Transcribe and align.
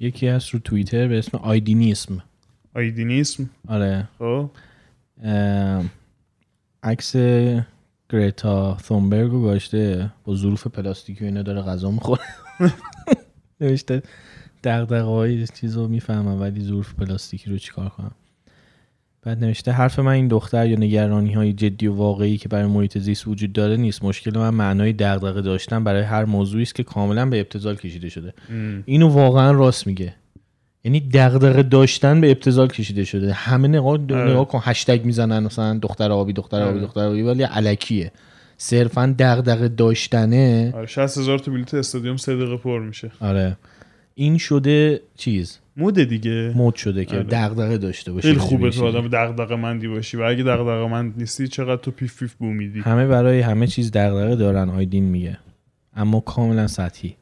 یکی 0.00 0.28
هست 0.28 0.50
رو 0.50 0.58
توییتر 0.58 1.08
به 1.08 1.18
اسم 1.18 1.38
آیدینیسم. 1.38 2.22
آیدینیسم؟ 2.74 3.50
آره. 3.68 4.08
خب. 4.18 4.50
عکس 6.82 7.16
گریتا 8.10 8.78
ثونبرگ 8.82 9.30
رو 9.30 9.42
گاشته 9.42 10.12
با 10.24 10.34
ظروف 10.34 10.66
پلاستیکی 10.66 11.24
و 11.24 11.26
اینا 11.26 11.42
داره 11.42 11.62
غذا 11.62 11.90
می‌خوره. 11.90 12.22
نوشته 13.60 14.02
دقدقه 14.64 15.02
های 15.02 15.46
چیز 15.46 15.76
رو 15.76 15.88
می‌فهمم 15.88 16.40
ولی 16.40 16.64
ظروف 16.64 16.94
پلاستیکی 16.94 17.50
رو 17.50 17.58
چیکار 17.58 17.88
کنم. 17.88 18.14
بعد 19.28 19.44
نوشته 19.44 19.72
حرف 19.72 19.98
من 19.98 20.12
این 20.12 20.28
دختر 20.28 20.66
یا 20.66 20.76
نگرانی 20.76 21.32
های 21.32 21.52
جدی 21.52 21.86
و 21.86 21.94
واقعی 21.94 22.36
که 22.36 22.48
برای 22.48 22.66
محیط 22.66 22.98
زیست 22.98 23.28
وجود 23.28 23.52
داره 23.52 23.76
نیست. 23.76 24.04
مشکل 24.04 24.38
من 24.38 24.50
معنای 24.50 24.92
دغدغه 24.92 25.42
داشتن 25.42 25.84
برای 25.84 26.02
هر 26.02 26.24
موضوعی 26.24 26.62
است 26.62 26.74
که 26.74 26.82
کاملا 26.82 27.26
به 27.26 27.40
ابتذال 27.40 27.76
کشیده 27.76 28.08
شده. 28.08 28.34
ام. 28.50 28.82
اینو 28.86 29.08
واقعا 29.08 29.50
راست 29.50 29.86
میگه. 29.86 30.14
یعنی 30.84 31.00
دغدغه 31.00 31.62
داشتن 31.62 32.20
به 32.20 32.30
ابتذال 32.30 32.68
کشیده 32.68 33.04
شده. 33.04 33.32
همه 33.32 33.68
نگاه 33.68 33.86
آره. 33.86 34.30
نگاه 34.30 34.48
کن 34.48 34.60
هشتگ 34.62 35.04
می‌زنن 35.04 35.44
مثلا 35.44 35.78
دختر 35.78 36.12
آبی 36.12 36.32
دختر 36.32 36.62
آبی 36.62 36.78
آره. 36.78 36.80
دختر 36.80 37.00
آبی 37.00 37.22
ولی 37.22 37.42
علکیه. 37.42 38.12
صرفا 38.56 39.14
دغدغه 39.18 39.68
داشتنه. 39.68 40.72
آره 40.76 40.86
60 40.86 41.18
هزار 41.18 41.38
تا 41.38 41.52
بلیت 41.52 41.74
استادیوم 41.74 42.16
سه 42.16 42.36
دقیقه 42.36 42.56
پر 42.56 42.80
میشه. 42.80 43.10
آره. 43.20 43.56
این 44.14 44.38
شده 44.38 45.00
چیز؟ 45.16 45.58
موده 45.78 46.04
دیگه. 46.04 46.52
مد 46.56 46.74
شده 46.74 47.04
که 47.04 47.16
آره. 47.16 47.24
دغدغه 47.24 47.78
داشته 47.78 48.12
باشه 48.12 48.28
خیلی 48.28 48.40
خوبه 48.40 48.70
تو. 48.70 48.86
آدم 48.86 49.08
دغدغه 49.08 49.56
مندی 49.56 49.88
باشی 49.88 50.16
و 50.16 50.22
اگه 50.22 50.42
دغدغه 50.42 50.88
مند 50.88 51.14
نیستی 51.18 51.48
چقدر 51.48 51.82
تو 51.82 51.90
پیف 51.90 52.18
پیف 52.18 52.34
بو 52.34 52.46
میدی 52.46 52.80
همه 52.80 53.06
برای 53.06 53.40
همه 53.40 53.66
چیز 53.66 53.90
دغدغه 53.90 54.36
دارن 54.36 54.70
آیدین 54.70 55.04
میگه. 55.04 55.38
اما 55.96 56.20
کاملا 56.20 56.66
سطحی. 56.66 57.16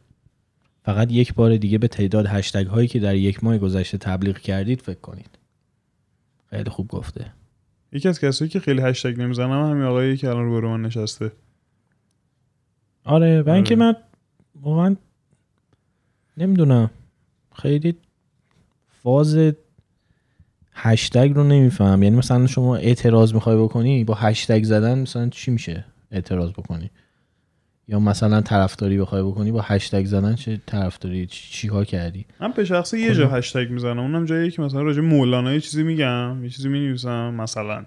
فقط 0.84 1.12
یک 1.12 1.34
بار 1.34 1.56
دیگه 1.56 1.78
به 1.78 1.88
تعداد 1.88 2.26
هشتگ 2.26 2.66
هایی 2.66 2.88
که 2.88 2.98
در 2.98 3.14
یک 3.14 3.44
ماه 3.44 3.58
گذشته 3.58 3.98
تبلیغ 3.98 4.38
کردید 4.38 4.82
فکر 4.82 5.00
کنید. 5.00 5.38
خیلی 6.50 6.70
خوب 6.70 6.88
گفته. 6.88 7.32
یکی 7.92 8.08
از 8.08 8.20
کسایی 8.20 8.48
که 8.48 8.60
خیلی 8.60 8.80
هشتگ 8.80 9.20
نمی‌زنم 9.20 9.70
همین 9.70 9.82
آقایی 9.82 10.16
که 10.16 10.28
الان 10.28 10.44
رو 10.44 10.78
من 10.78 10.82
نشسته. 10.82 11.32
آره 13.04 13.42
و 13.42 13.50
اینکه 13.50 13.74
آره. 13.74 13.84
من 13.84 13.96
واقعا 14.62 14.96
نمی‌دونم. 16.36 16.90
خیلی 17.54 17.96
فاز 19.06 19.38
هشتگ 20.72 21.32
رو 21.34 21.44
نمیفهم. 21.44 22.02
یعنی 22.02 22.16
مثلا 22.16 22.46
شما 22.46 22.76
اعتراض 22.76 23.34
می‌خوای 23.34 23.56
بکنی 23.56 24.04
با 24.04 24.14
هشتگ 24.14 24.64
زدن 24.64 24.98
مثلا 24.98 25.28
چی 25.28 25.50
میشه 25.50 25.84
اعتراض 26.10 26.50
بکنی؟ 26.50 26.90
یا 27.88 28.00
مثلا 28.00 28.40
طرفداری 28.40 28.98
بخوای 28.98 29.22
بکنی 29.22 29.52
با 29.52 29.60
هشتگ 29.60 30.04
زدن 30.04 30.34
چه 30.34 30.60
طرفداری؟ 30.66 31.26
چی 31.26 31.52
چیکار 31.52 31.84
کردی؟ 31.84 32.26
من 32.40 32.52
به 32.52 32.64
شخصه 32.64 33.00
یه 33.00 33.14
جا 33.14 33.28
هشتگ 33.28 33.70
می‌زنم. 33.70 33.98
اونم 33.98 34.24
جایی 34.24 34.50
که 34.50 34.62
مثلا 34.62 34.82
راجع 34.82 35.00
مولانا 35.00 35.52
یه 35.52 35.60
چیزی 35.60 35.82
میگم 35.82 36.44
یه 36.44 36.50
چیزی 36.50 36.68
می‌نویسم 36.68 37.34
مثلا. 37.34 37.84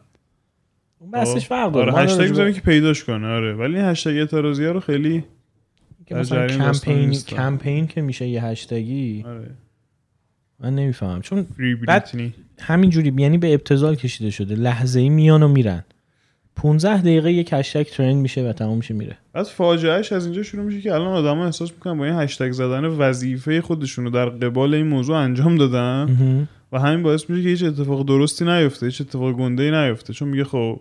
اون 1.00 1.12
بحثش 1.12 1.48
فرق 1.48 1.66
آره 1.66 1.74
داره. 1.74 1.92
ما 1.92 1.98
هشتگ 1.98 2.30
می‌زنم 2.30 2.54
که 2.54 2.62
پیداش 2.62 3.04
کنه. 3.04 3.28
آره. 3.28 3.54
ولی 3.54 3.76
این 3.76 3.86
هشتگ 3.86 4.10
اعتراضی 4.18 4.66
ها 4.66 4.72
رو 4.72 4.80
خیلی 4.80 5.24
که 6.06 6.16
مثلا 6.16 6.48
کمپین. 6.48 7.12
کمپین 7.12 7.88
که 7.88 8.02
میشه 8.02 8.28
یه 8.28 8.44
هشتگی. 8.44 9.24
آره. 9.28 9.52
من 10.60 10.76
نمی‌فهمم. 10.76 11.22
چون 11.22 11.48
بعد- 11.88 12.10
همینجوری 12.60 13.14
یعنی 13.18 13.38
به 13.38 13.54
ابتذال 13.54 13.96
کشیده 13.96 14.30
شده. 14.30 14.56
لحظه 14.56 15.00
ای 15.00 15.10
میان 15.10 15.44
و 15.44 15.48
میرن. 15.48 15.84
15 16.56 17.02
دقیقه 17.02 17.32
یک 17.34 17.50
هشتگ 17.54 17.84
ترند 17.84 18.16
میشه 18.16 18.50
و 18.50 18.54
تمام 18.54 18.78
میشه 18.78 18.94
میره. 18.94 19.18
بعد 19.34 19.46
فاجعهش 19.46 20.14
از 20.14 20.26
اینجا 20.26 20.44
شروع 20.44 20.66
میشه 20.66 20.82
که 20.82 20.94
الان 20.94 21.08
آدما 21.08 21.46
احساس 21.46 21.72
می‌کنن 21.72 21.98
با 21.98 22.06
این 22.06 22.14
هشتگ 22.14 22.52
زدن 22.52 22.86
وظیفه 22.86 23.62
خودشون 23.62 24.06
رو 24.06 24.12
در 24.12 24.30
قبال 24.30 24.74
این 24.74 24.88
موضوع 24.88 25.18
انجام 25.18 25.56
دادن 25.56 26.48
و 26.72 26.80
همین 26.80 27.04
باعث 27.04 27.30
میشه 27.30 27.44
که 27.44 27.50
هیچ 27.50 27.64
اتفاق 27.64 28.06
درستی 28.06 28.46
نیفته 28.46 28.86
هیچ 28.86 29.02
اتفاق 29.02 29.32
گنده 29.34 29.64
ای 29.64 29.72
نیفته. 29.72 30.14
چون 30.14 30.28
میگه 30.28 30.44
خب 30.44 30.80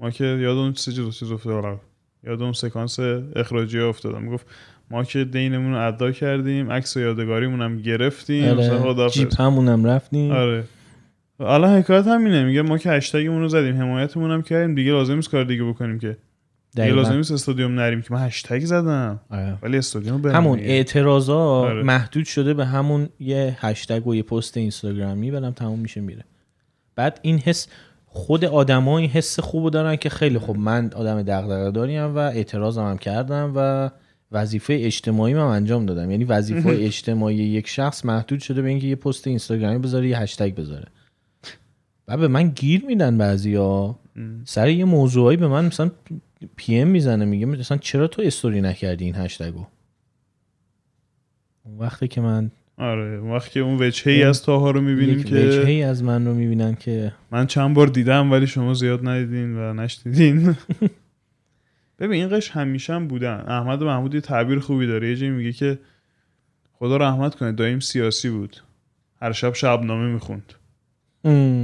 ما 0.00 0.10
که 0.10 0.24
یاد 0.24 0.56
اون 0.56 0.72
چیز 0.72 0.94
چیز 1.18 1.32
افتادم 1.32 1.80
یاد 2.24 2.42
اون 2.42 2.52
سکانس 2.52 2.98
اخراجی 3.36 3.78
افتادم. 3.78 4.22
می‌گفت 4.22 4.46
ما 4.90 5.04
که 5.04 5.24
دینمون 5.24 5.72
رو 5.72 5.88
ادا 5.88 6.12
کردیم 6.12 6.72
عکس 6.72 6.96
و 6.96 7.00
یادگاریمون 7.00 7.62
هم 7.62 7.78
گرفتیم 7.78 8.58
آره. 8.58 9.08
جیپ 9.08 9.40
همونم 9.40 9.84
رفتیم 9.84 10.32
آره 10.32 10.64
الان 11.40 11.78
حکایت 11.78 12.06
همینه 12.06 12.44
میگه 12.44 12.62
ما 12.62 12.78
که 12.78 12.90
هشتگمون 12.90 13.40
رو 13.40 13.48
زدیم 13.48 13.76
حمایتمون 13.76 14.30
هم 14.30 14.42
کردیم 14.42 14.74
دیگه 14.74 14.92
لازم 14.92 15.14
نیست 15.14 15.30
کار 15.30 15.44
دیگه 15.44 15.64
بکنیم 15.64 15.98
که 15.98 16.16
دیگه. 16.74 16.88
لازم 16.88 17.12
نیست 17.12 17.32
استادیوم 17.32 17.80
نریم 17.80 18.02
که 18.02 18.14
من 18.14 18.26
هشتگ 18.26 18.64
زدم 18.64 19.20
آره. 19.30 19.58
ولی 19.62 19.78
استادیوم 19.78 20.22
برم 20.22 20.34
همون. 20.34 20.58
اعتراضا 20.58 21.40
آره. 21.40 21.82
محدود 21.82 22.24
شده 22.24 22.54
به 22.54 22.66
همون 22.66 23.08
یه 23.20 23.56
هشتگ 23.60 24.06
و 24.06 24.14
یه 24.14 24.22
پست 24.22 24.56
اینستاگرامی 24.56 25.30
برم 25.30 25.50
تموم 25.50 25.78
میشه 25.78 26.00
میره 26.00 26.24
بعد 26.96 27.20
این 27.22 27.38
حس 27.38 27.68
خود 28.06 28.44
آدما 28.44 28.98
این 28.98 29.10
حس 29.10 29.40
خوبو 29.40 29.70
دارن 29.70 29.96
که 29.96 30.08
خیلی 30.08 30.38
خوب 30.38 30.56
من 30.56 30.90
آدم 30.96 31.22
دغدغه 31.22 31.70
داریم 31.70 32.14
و 32.14 32.18
اعتراضم 32.18 32.84
هم 32.84 32.98
کردم 32.98 33.52
و 33.56 33.90
وظیفه 34.32 34.78
اجتماعی 34.80 35.34
هم 35.34 35.46
انجام 35.46 35.86
دادم. 35.86 36.10
یعنی 36.10 36.24
وظیفه 36.24 36.68
اجتماعی 36.68 37.36
یک 37.36 37.68
شخص 37.68 38.04
محدود 38.04 38.40
شده 38.40 38.62
به 38.62 38.68
اینکه 38.68 38.86
یه 38.86 38.96
پست 38.96 39.26
اینستاگرامی 39.26 39.78
بذاره 39.78 40.08
یه 40.08 40.18
هشتگ 40.18 40.54
بذاره. 40.54 40.86
و 42.08 42.16
به 42.16 42.28
من 42.28 42.48
گیر 42.48 42.84
میدن 42.84 43.18
بعضیا. 43.18 43.98
سر 44.44 44.68
یه 44.68 44.84
موضوعایی 44.84 45.36
به 45.36 45.48
من 45.48 45.66
مثلا 45.66 45.90
پی 46.56 46.76
ام 46.76 46.88
می‌زنه 46.88 47.24
میگه 47.24 47.46
مثلا 47.46 47.76
چرا 47.76 48.06
تو 48.06 48.22
استوری 48.22 48.60
نکردی 48.60 49.04
این 49.04 49.14
هشتگو؟ 49.16 49.66
اون 51.64 51.78
وقتی 51.78 52.08
که 52.08 52.20
من 52.20 52.50
آره 52.78 53.18
اون 53.18 53.30
وقت 53.30 53.50
که 53.50 53.60
اون 53.60 53.82
وجهه 53.82 54.12
ای 54.12 54.22
از 54.22 54.42
تاها 54.42 54.70
رو 54.70 54.80
می‌بینیم 54.80 55.22
که 55.22 55.34
وجهی 55.34 55.82
از 55.82 56.02
من 56.02 56.26
رو 56.26 56.34
می‌بینن 56.34 56.74
که 56.74 57.12
من 57.30 57.46
چند 57.46 57.74
بار 57.74 57.86
دیدم 57.86 58.32
ولی 58.32 58.46
شما 58.46 58.74
زیاد 58.74 59.08
ندیدین 59.08 59.56
و 59.56 59.72
نشنیدین. 59.72 60.56
ببین 62.00 62.20
این 62.20 62.36
قش 62.36 62.50
همیشه 62.50 62.94
هم 62.94 63.08
بودن 63.08 63.44
احمد 63.48 63.82
محمود 63.82 64.14
یه 64.14 64.20
تعبیر 64.20 64.58
خوبی 64.58 64.86
داره. 64.86 65.08
یه 65.08 65.16
جایی 65.16 65.32
میگه 65.32 65.52
که 65.52 65.78
خدا 66.72 66.96
رحمت 66.96 67.34
کنه 67.34 67.52
دایم 67.52 67.80
سیاسی 67.80 68.30
بود. 68.30 68.56
هر 69.20 69.32
شب 69.32 69.54
شبنامه 69.54 70.12
می‌خوند. 70.12 70.52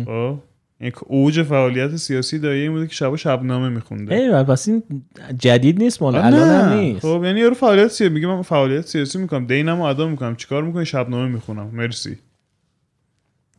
خب؟ 0.04 0.38
یک 0.80 0.94
اوج 1.02 1.42
فعالیت 1.42 1.96
سیاسی 1.96 2.38
دایی 2.38 2.62
این 2.62 2.72
بوده 2.72 2.86
که 2.86 2.94
شب 2.94 3.16
شبنامه 3.16 3.68
میخونده. 3.68 4.14
ای 4.14 4.44
پس 4.44 4.68
این 4.68 4.82
جدید 5.38 5.78
نیست 5.82 6.02
مال؟ 6.02 6.16
الان 6.16 6.48
هم 6.48 6.78
نیست. 6.78 7.02
خب 7.02 7.22
یعنی 7.24 7.40
یارو 7.40 7.54
فعالیت 7.54 7.88
سیاسی 7.88 8.14
میگه 8.14 8.26
من 8.26 8.42
فعالیت 8.42 8.86
سیاسی 8.86 9.18
می‌کنم. 9.18 9.46
دینمو 9.46 9.82
ادا 9.82 10.08
می‌کنم. 10.08 10.36
چیکار 10.36 10.62
می‌کنی؟ 10.62 10.86
شبنامه 10.86 11.28
می‌خونم. 11.28 11.66
مرسی. 11.66 12.18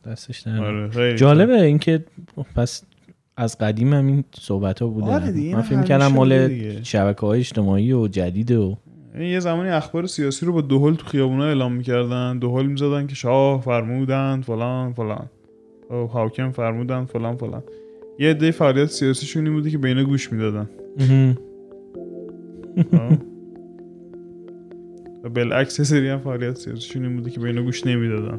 دستش 0.06 0.46
نمیاد. 0.46 0.96
آره 0.96 1.16
جالبه 1.16 1.62
اینکه 1.62 2.04
پس 2.54 2.82
از 3.40 3.58
قدیم 3.58 3.92
هم 3.92 4.06
این 4.06 4.24
صحبت 4.40 4.82
ها 4.82 4.88
بوده 4.88 5.06
آره 5.06 5.32
دیگه، 5.32 5.56
من 5.56 5.62
فکر 5.62 5.82
کردم 5.82 6.06
مال. 6.06 6.48
شبکه 6.82 7.20
های 7.20 7.40
اجتماعی 7.40 7.92
و 7.92 8.08
جدیده 8.08 8.58
و 8.58 8.74
یه 9.20 9.40
زمانی 9.40 9.68
اخبار 9.68 10.06
سیاسی 10.06 10.46
رو 10.46 10.52
با 10.52 10.60
دهل 10.60 10.94
تو 10.94 11.06
خیابونا 11.06 11.44
اعلام 11.44 11.72
می‌کردن. 11.72 12.38
دهل 12.38 12.66
می‌زدن 12.66 13.06
که 13.06 13.14
شاه 13.14 13.60
فرمودن 13.60 14.40
فلان 14.40 14.92
فلان. 14.92 15.26
او 15.90 15.96
حاکم 15.96 16.50
فرمودن 16.50 17.04
فلان 17.04 17.36
فلان. 17.36 17.62
یه 18.18 18.30
عده 18.30 18.50
فعالیت 18.50 18.86
سیاسیشون 18.86 19.46
این 19.46 19.54
بوده 19.54 19.70
که 19.70 19.78
بینه 19.78 20.04
گوش 20.04 20.32
می‌دادن. 20.32 20.68
و 25.24 25.28
بالعکس 25.28 25.80
سری 25.80 26.08
هم 26.08 26.18
فعالیت 26.18 26.56
سیاسیشون 26.56 27.04
این 27.04 27.16
بوده 27.16 27.30
که 27.30 27.40
بینه 27.40 27.62
گوش 27.62 27.86
نمی‌دادن. 27.86 28.38